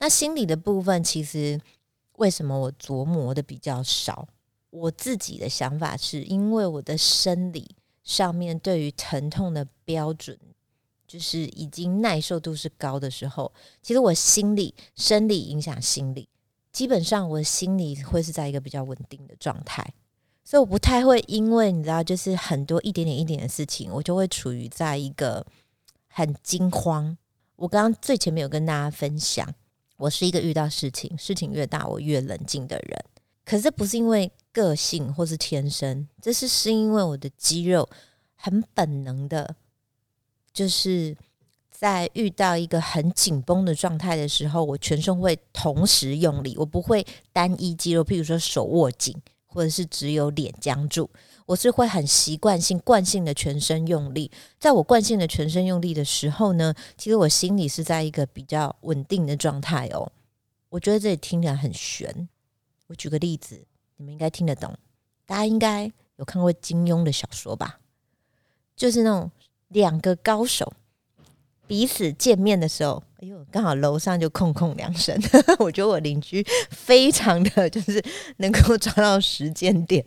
[0.00, 1.60] 那心理的部分，其实
[2.16, 4.28] 为什么我琢磨的比较少？
[4.70, 10.38] 我自己的想法是因为我的生理上面对于疼痛的标准。
[11.04, 16.26] 就是已经耐受度是高的时候，其实我心理生理影响心理，
[16.72, 19.92] 基本上我的心理会是在一个比较稳定的状态，
[20.42, 25.46] 所以我不太会因为你知道，就是很多一点点一点的事情，我就会处于在一个
[26.06, 27.14] 很惊慌。
[27.56, 29.46] 我刚刚最前面有跟大家分享，
[30.02, 33.04] 我是一个遇到事情，事情越大我越冷静的人，
[33.44, 37.88] 可是不是因为个性或是天生，这是是因为我的肌肉
[38.34, 39.54] 很本能的。
[40.52, 41.16] 就是
[41.70, 51.08] 在遇到一个很紧绷的状态的时候，我全身会同时用力，我不会单一肌肉，譬如说手握紧，或者是只有脸僵住，
[51.46, 54.30] 我是会很习惯性、惯性的全身用力。
[54.58, 60.10] 在我惯性的全身用力的时候呢，其实我心里是在一个比较稳定的状态哦。
[60.68, 62.28] 我觉得这里听起来很悬。
[62.86, 63.64] 我举个例子，
[63.96, 64.74] 你们应该听得懂。
[65.26, 67.78] 大家应该有看过金庸的小说吧？
[68.76, 69.30] 就是那种。
[69.72, 70.70] 两个高手
[71.66, 75.18] 彼此见面的时候，哎呦，刚好楼上就空空两声。
[75.58, 78.04] 我觉得我邻居非常的 就是
[78.36, 80.04] 能够抓到时间点。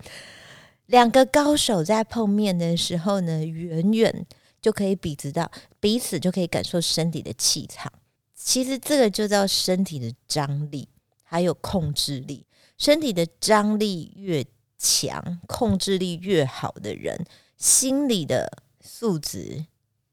[0.88, 4.26] 两个高手在碰面的时候呢，远远
[4.62, 7.91] 就可以比知到彼此，就可以感受身体的气场。
[8.34, 10.88] 其实这个就叫身体的张力，
[11.24, 12.45] 还有控制力。
[12.78, 14.45] 身体的张力越
[14.78, 17.26] 强，控制力越好的人，
[17.58, 18.63] 心理的。
[18.88, 19.65] 素质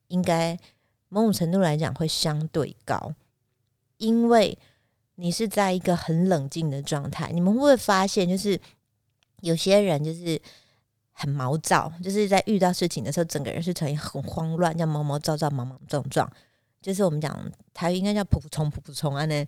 [0.09, 0.59] 应该
[1.11, 3.15] 某种程度来讲会相对高，
[3.99, 4.59] 因为
[5.17, 7.31] 你是在一个很冷静的状态。
[7.33, 8.59] 你们会不会发现，就是
[9.43, 10.41] 有些人就是
[11.23, 16.29] 很毛躁，就是在遇到事情的时候，整个人是呈现很慌乱，叫毛毛躁躁、莽莽撞撞，
[16.81, 19.47] 就是我们讲台语应该叫扑扑冲、扑扑冲啊呢，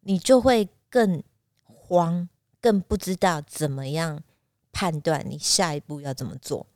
[0.00, 1.22] 你就会更
[1.64, 2.26] 慌，
[2.62, 4.22] 更不知道怎么样
[4.72, 6.66] 判断你下一步要怎么做。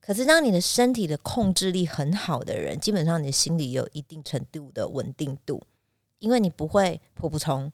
[0.00, 5.62] 可是，当你的身体的控制力很好的人，基本上你的心里有一定程度的稳定度，
[6.18, 7.72] 因为你不会扑不冲。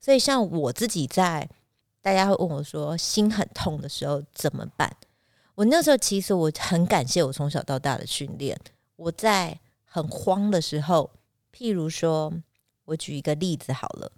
[0.00, 1.48] 所以，像我自己在
[2.00, 4.96] 大家会问我说心很痛的时候怎么办？
[5.60, 8.58] 我那时候其实我很感谢我从小到大的训练。
[8.96, 11.10] 我在很慌的时候，
[11.54, 12.32] 譬如说，
[12.86, 14.10] 我举一个例子好了，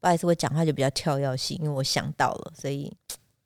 [0.00, 2.90] 不好意思，我讲话就比较跳跃性，因为我想到了，所以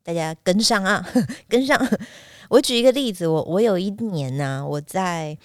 [0.01, 1.05] 大家跟上啊，
[1.49, 1.77] 跟上。
[2.47, 5.37] 我举一个例子，我我有一年呢，我在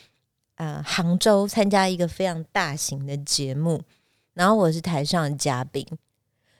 [0.55, 3.83] 呃杭州参加一个非常大型的节目，
[4.35, 5.85] 然后我是台上的嘉宾，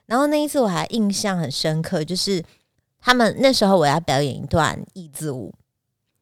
[0.07, 2.43] 然后那一次我还印象很深刻，就是
[2.99, 5.53] 他们那时候我要表演一段义字舞，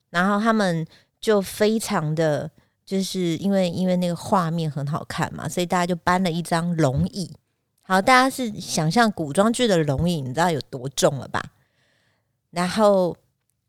[0.10, 0.86] 然后他们
[1.20, 2.50] 就非常的
[2.86, 7.32] 就是因为因为那个画面很好看嘛，所以大家就搬了一张龙椅，
[7.82, 11.44] 好，大家是想象古装剧的龙椅，你知道有多重了吧？
[12.52, 13.16] 然后。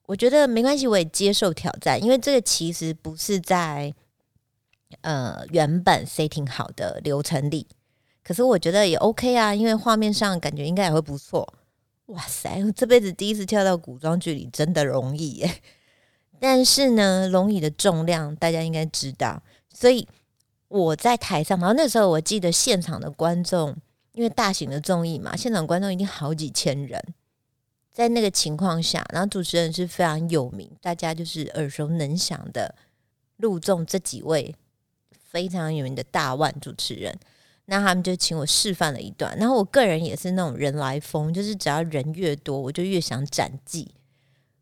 [0.08, 3.92] 我觉得没关系，我也接受挑战，因为这个其实不是在
[5.00, 7.66] 呃原本 setting 好的流程里。
[8.22, 11.52] 可是我觉得也 OK 啊，因为画面上感觉应该也会不错。
[12.06, 15.60] 哇塞，我这辈子第一次跳到古装剧里，真的容易耶！
[16.38, 19.42] 但是呢，龙椅的重量大家应该知道，
[19.72, 20.06] 所以
[20.68, 23.76] 我在台上，然后那时候我记得现场的观众，
[24.12, 27.02] 因为大型的综艺嘛，现场观众一定好几千人。
[27.92, 32.74] 在那个情况下，然后主持人是非常有名，大家就是耳熟能详的
[33.38, 34.54] 陆纵这几位
[35.10, 37.18] 非常有名的大腕主持人，
[37.66, 39.36] 那他们就请我示范了一段。
[39.38, 43.92] 然后我个人也是那种人来疯，就是只要人越多，我就越想展技。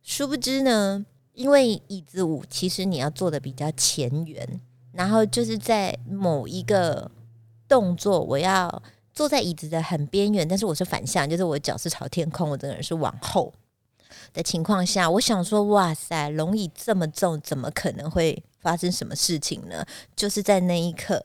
[0.02, 4.60] 殊不知呢，因为椅子舞其实你要做的比较前缘，
[4.92, 7.10] 然后就是在某一个
[7.66, 8.82] 动作，我要。
[9.16, 13.54] 坐在椅子的很边缘，但是我是反向，就是我脚是朝天空，我整个人是往后
[14.32, 19.86] 的情况下，我想说，哇塞，龙椅这么重，怎么可能会发生什么事情呢？
[20.16, 21.24] 就是在那一刻，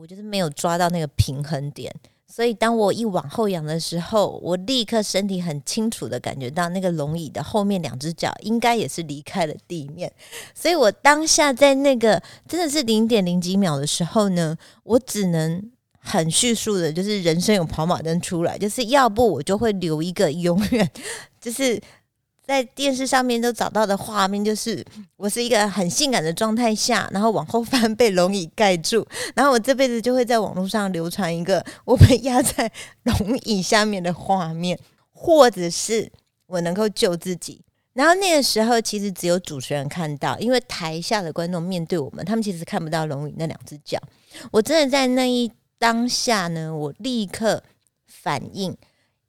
[0.00, 1.94] 我就是没有抓到那个平衡点，
[2.26, 10.10] 所以当我一往后仰的时候，我立刻身体很清楚的感觉到那个龙椅的后面两只脚应该也是离开了地面，
[10.54, 15.70] 所以我当下在那个真的是零点零几秒的时候呢，我只能。
[16.02, 20.90] 很叙述的，就是人生有跑马灯出来，就是要不我就会留一个永远，
[21.38, 21.78] 就是
[22.50, 24.84] 在电视上面都找到的画面，就是
[25.16, 32.70] 我是一个很性感的状态下，然后往后翻被龙椅盖住，然后我这辈子就会在网络上流传一个 我被压在
[33.04, 34.76] 龙椅下面的画面，
[35.12, 36.10] 或者是
[36.46, 37.62] 我能够救自己。
[37.92, 43.98] 然后那个时候其实只有主持人看到，因为台下的观众面对我们，他们其实看不到龙椅那两只脚。
[44.50, 45.50] 我真的在那一。
[45.80, 47.64] 当下呢，我立刻
[48.06, 48.76] 反应。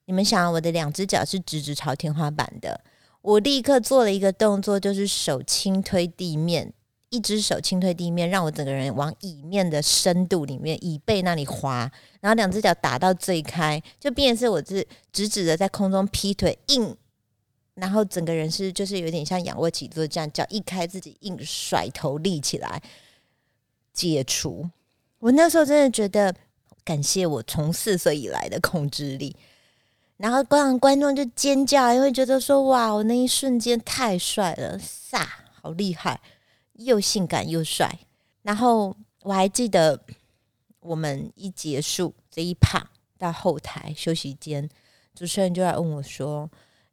[0.04, 2.82] 你们想，我的两只脚是直直朝天花板的，
[3.22, 6.74] 我立刻做了一个动作，就是手轻推地面，
[7.10, 16.96] 一只手轻推地面，让我整个人往椅面的深度里面，椅背那里滑，然后两只脚打到最开，就变成是我是直直的在空中劈腿硬，
[17.76, 22.82] 然后整个人是就是有点像仰卧起坐这样，脚一开自己硬甩头立起来
[23.94, 24.70] 解除。
[25.20, 26.34] 我那时候真的觉得，
[26.84, 29.36] 感谢我从四岁以来的控制力，
[30.22, 35.26] 然后观观众就尖叫，因为觉得说哇，我那一瞬间太帅了，飒，
[35.60, 36.22] 好厉害，
[36.74, 38.00] 又性感又帅。
[38.44, 40.00] 然后我还记得，
[40.82, 44.70] 我们一结束这一趴到后台休息间，
[45.16, 46.48] 主持人就来问我说：“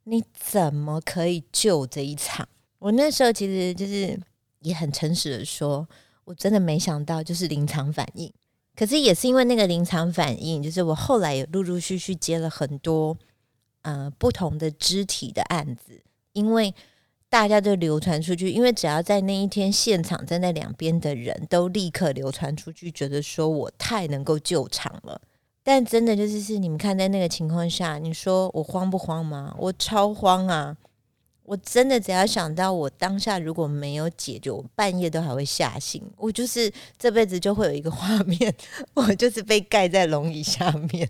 [0.05, 4.19] 你怎么可以救这一场？”我那时候其实就是
[4.61, 5.87] 也很诚实的说。
[6.25, 8.31] 我真的没想到，就是临场反应。
[8.79, 13.17] 可是也是因为那个临场反应，就是我后来也陆陆续续接了很多
[13.81, 16.73] 呃不同的肢体的案子，因为
[17.27, 18.49] 大家都流传出去。
[18.49, 25.19] 因为只要在那一天现场站在两边的人都立刻流传出去，觉得说我太能够救场了。
[25.61, 29.53] 但真的就是是你们看在那个情况下，你说我慌不慌吗？
[29.59, 30.77] 我超慌啊！
[31.49, 35.99] 我真的只要想到我当下如果没有解决，我半夜都还会吓醒。
[36.15, 38.55] 我就是这辈子就会有一个画面，
[38.93, 41.09] 我就是被盖在龙椅下面。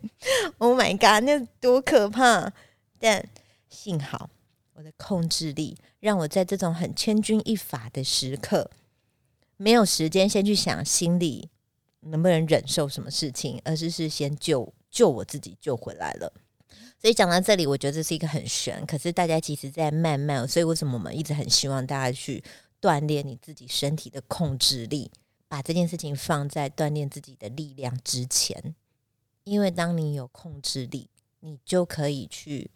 [0.58, 2.54] Oh my god，那多可怕！
[2.98, 3.28] 但
[3.68, 4.30] 幸好
[4.76, 8.72] 我的控制力让我在这种很千钧一发的时刻，
[9.58, 11.50] 没有时间先去想心里
[12.00, 16.32] 能不能忍受什么事情，而是是先救救我自己，救回来了。
[17.02, 22.44] 所以讲到这里，我觉得这是一个很玄，可是大家其实在慢慢，所以为什么我们一直很希望大家去
[22.82, 25.10] 锻炼你自己身体的控制力，
[25.48, 28.76] 把这件事情放在锻炼自己的力量之前，
[29.46, 31.10] 因为当你有控制力，
[31.40, 32.70] 你就可以去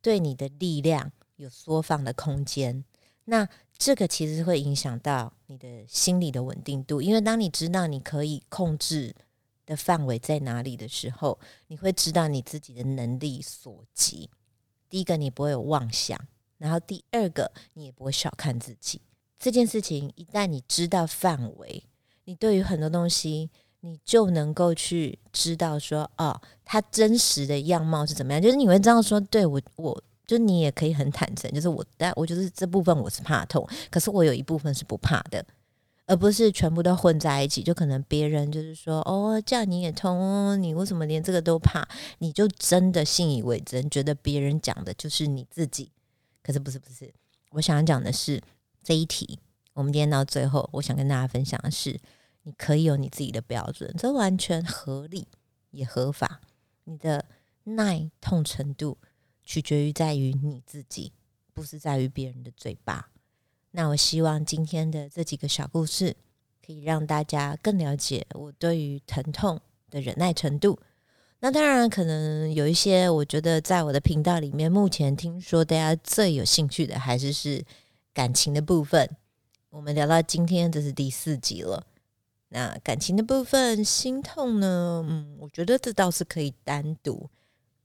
[0.00, 2.82] 对你的力量有缩放的空间，
[3.26, 9.14] 那这个其实会影响到你的心理的稳定度，因为当你知道你可以控制。
[9.64, 14.28] 的范围在哪里的时候，你会知道你自己的能力所及。
[14.88, 16.18] 第一个，你不会有妄想；
[16.58, 19.00] 然后第二个，你也不会小看自己。
[19.38, 21.84] 这件事情一旦你知道范围，
[22.24, 23.50] 你对于很多东西，
[23.80, 28.40] 你就能够去知道说，哦，它真实的样貌是怎么样。
[28.40, 35.44] 就是你会知道说，对我，我就你也可以很坦诚，就是我，但我就是这部分我是怕痛，可是我有一部分是不怕的。
[36.06, 41.88] 而不是全部都混在一起，就可能别人就是说哦，这样你也通，你为什么连这个都怕？
[42.18, 45.90] 你就真的信以为真，觉得别人讲的就是你自己。
[46.42, 47.12] 可是不是不是，
[47.52, 48.42] 我想讲的是
[48.82, 49.38] 这一题。
[49.74, 51.98] 我们今天到最后，我想跟大家分享的是，
[52.42, 55.28] 你可以有你自己的标准，这完全合理
[55.70, 56.40] 也合法。
[56.84, 57.24] 你的
[57.62, 58.98] 耐痛程度
[59.44, 61.12] 取决于在于你自己，
[61.54, 63.11] 不是在于别人的嘴巴。
[63.72, 66.14] 那我希望今天的这几个小故事，
[66.64, 69.60] 可以让大家更了解我对于疼痛
[69.90, 70.78] 的忍耐程度。
[71.40, 77.64] 那当然，可能有一些，我觉得在我的频道里面，目前听说大家最有兴趣的还是是
[78.14, 79.10] 感情的部分。
[79.70, 81.84] 我们聊到今天，这是第四集了。
[82.50, 85.02] 那感情的部分，心痛呢？
[85.08, 87.28] 嗯，我觉得这倒是可以单独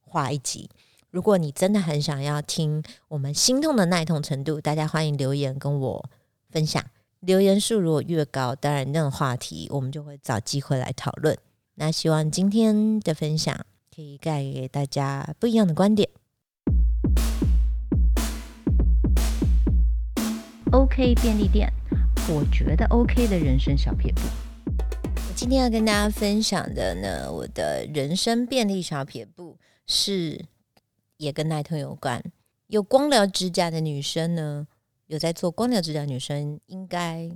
[0.01, 0.69] 画一集。
[1.09, 6.09] 如果你真的很想要听我们心痛的耐痛程度，大家欢迎留言跟我
[6.49, 6.83] 分享。
[7.21, 11.37] 留言数如果越高，当然那种话题我们就会找机会来讨论。
[11.75, 13.57] 那希望今天的分享
[13.95, 16.09] 可以带给大家不一样的观点。
[20.73, 21.71] OK 便利店，
[22.27, 24.21] 我觉得 OK 的人生小撇步。
[25.05, 30.45] 我今天要跟大家分享的呢，我的人生便利小撇步是
[31.17, 32.23] 也跟耐痛有关。
[32.67, 34.67] 有光疗指甲的女生呢，
[35.07, 37.29] 有在做光疗指甲女生，应该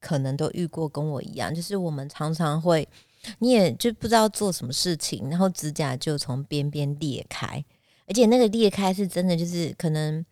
[0.00, 2.88] 可能都遇过跟我一样，就是我们常常会。
[3.40, 7.64] 你也就不知道做什么事情，然后指甲就从边边裂开，
[8.06, 10.24] 而且那个裂开是真的，就是可能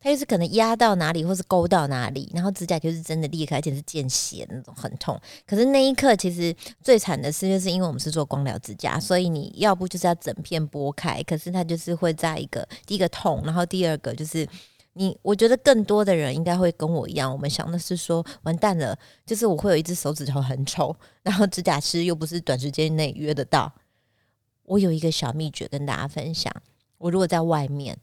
[0.00, 5.20] 它就是可能压到哪里，或是勾到哪里，然后指甲就是真的裂开，而且是见血那种，很痛。
[5.46, 14.48] 可是那一刻其实最惨的是，就是因为我们是做光疗指甲，所以你要不就是要整片剥开，可是它就是会在一个第一个痛，然后第二个就是。
[14.94, 23.72] 你我觉得更多的人应该会跟我一样，我们想的是说，完蛋了，就是我会有一只手指头很丑，然后指甲师又不是短时间内约得到。
[24.64, 26.52] 我有一个小秘诀跟大家分享，
[26.98, 27.96] 我如果在外面，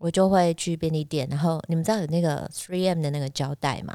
[0.00, 3.94] 我就会去便利店，然后你们知道有那个 Three M 的那个胶带吗？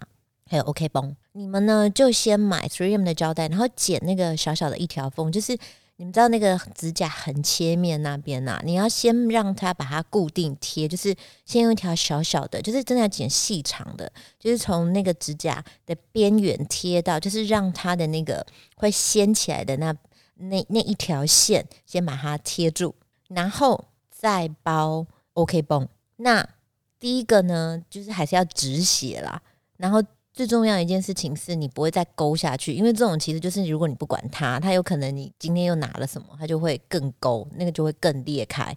[0.50, 5.58] 还有 OK 绷，你们呢就先买 Three M 的胶带，然后剪那个小小的一条缝，就是。
[5.98, 8.60] 你们知道那个指甲横切面那边呐？
[8.66, 18.46] 你要先让它把它固定贴，就是先用一条小小的，就是真的要剪细长的，就是从那个指甲的边缘贴到，就是让它的那个
[18.76, 19.96] 会掀起来的那
[20.34, 22.94] 那那一条线先把它贴住，
[23.30, 25.88] 然后再包 OK 绷。
[26.18, 26.48] 那
[27.00, 29.42] 第一个呢，就是还是要止血啦，
[29.78, 30.02] 然后。
[30.38, 38.76] 最重要一件事情是你不会再勾下去，因为这种其实就是如果你不管它，它有可能你今天又拿了什么，它就会更勾，那个就会更裂开。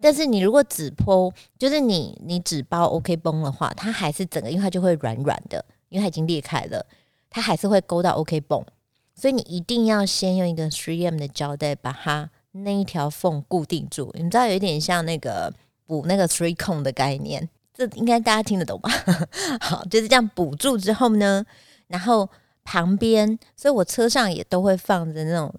[0.00, 6.86] 但是你如果只剖，就是你你只包 OK 绷的话，它还是整个，因为它就会软软的，因为它已经裂开了，
[7.28, 8.64] 它还是会勾到 OK 绷。
[9.14, 14.10] 所以你一定要先用一个 3M 的胶带把它那一条缝固定住。
[14.14, 15.52] 你知道有一点像那个
[15.86, 17.48] 补那个 Three Cone 的概念。
[17.72, 18.90] 这应该大家听得懂吧？
[19.60, 21.44] 好，就是这样补住之后呢，
[21.88, 22.26] 然后
[22.64, 25.54] 旁边，所以我车上也都会放着那种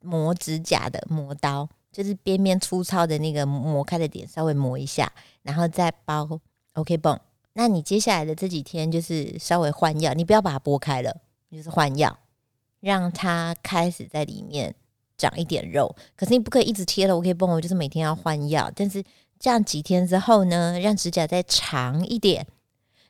[0.00, 6.40] 磨指甲的磨刀，就是边边粗糙的那个磨开的点稍微磨一下，然后再包
[6.72, 7.20] OK 绷。
[7.52, 11.14] 那你接下来的这几天就是稍微换药，你不要把它剥开了，
[11.52, 12.18] 就是换药，
[12.80, 14.74] 让它开始在里面
[15.18, 15.94] 长一点肉。
[16.16, 19.04] 可是你不可以一直贴了 OK 绷，我就是每天要换药，但是。
[19.38, 22.46] 这样几天之后呢，让指甲再长一点，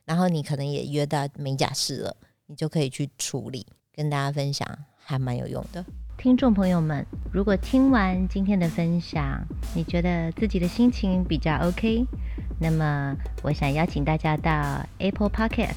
[0.03, 2.17] 然后你可能也约到美甲师了，
[2.47, 4.67] 你就可以去处理，跟大家分享，
[4.97, 5.85] 还蛮有用的。
[6.17, 9.45] 听众朋友们，如果听完今天的分享，
[9.75, 12.05] 你觉得自己的心情比较 OK，
[12.59, 15.75] 那么我想邀请大家到 Apple Podcast、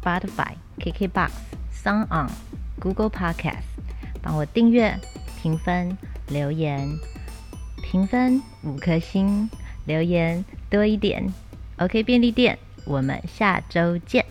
[0.00, 1.30] Spotify、KKBox、
[1.82, 2.30] Sound On、
[2.78, 3.64] Google Podcast，
[4.22, 4.98] 帮我订阅、
[5.42, 5.96] 评分、
[6.28, 6.88] 留言，
[7.82, 9.48] 评分五颗星。
[9.90, 11.34] 留言多一点
[11.78, 14.24] ，OK 便利店，我们下周见。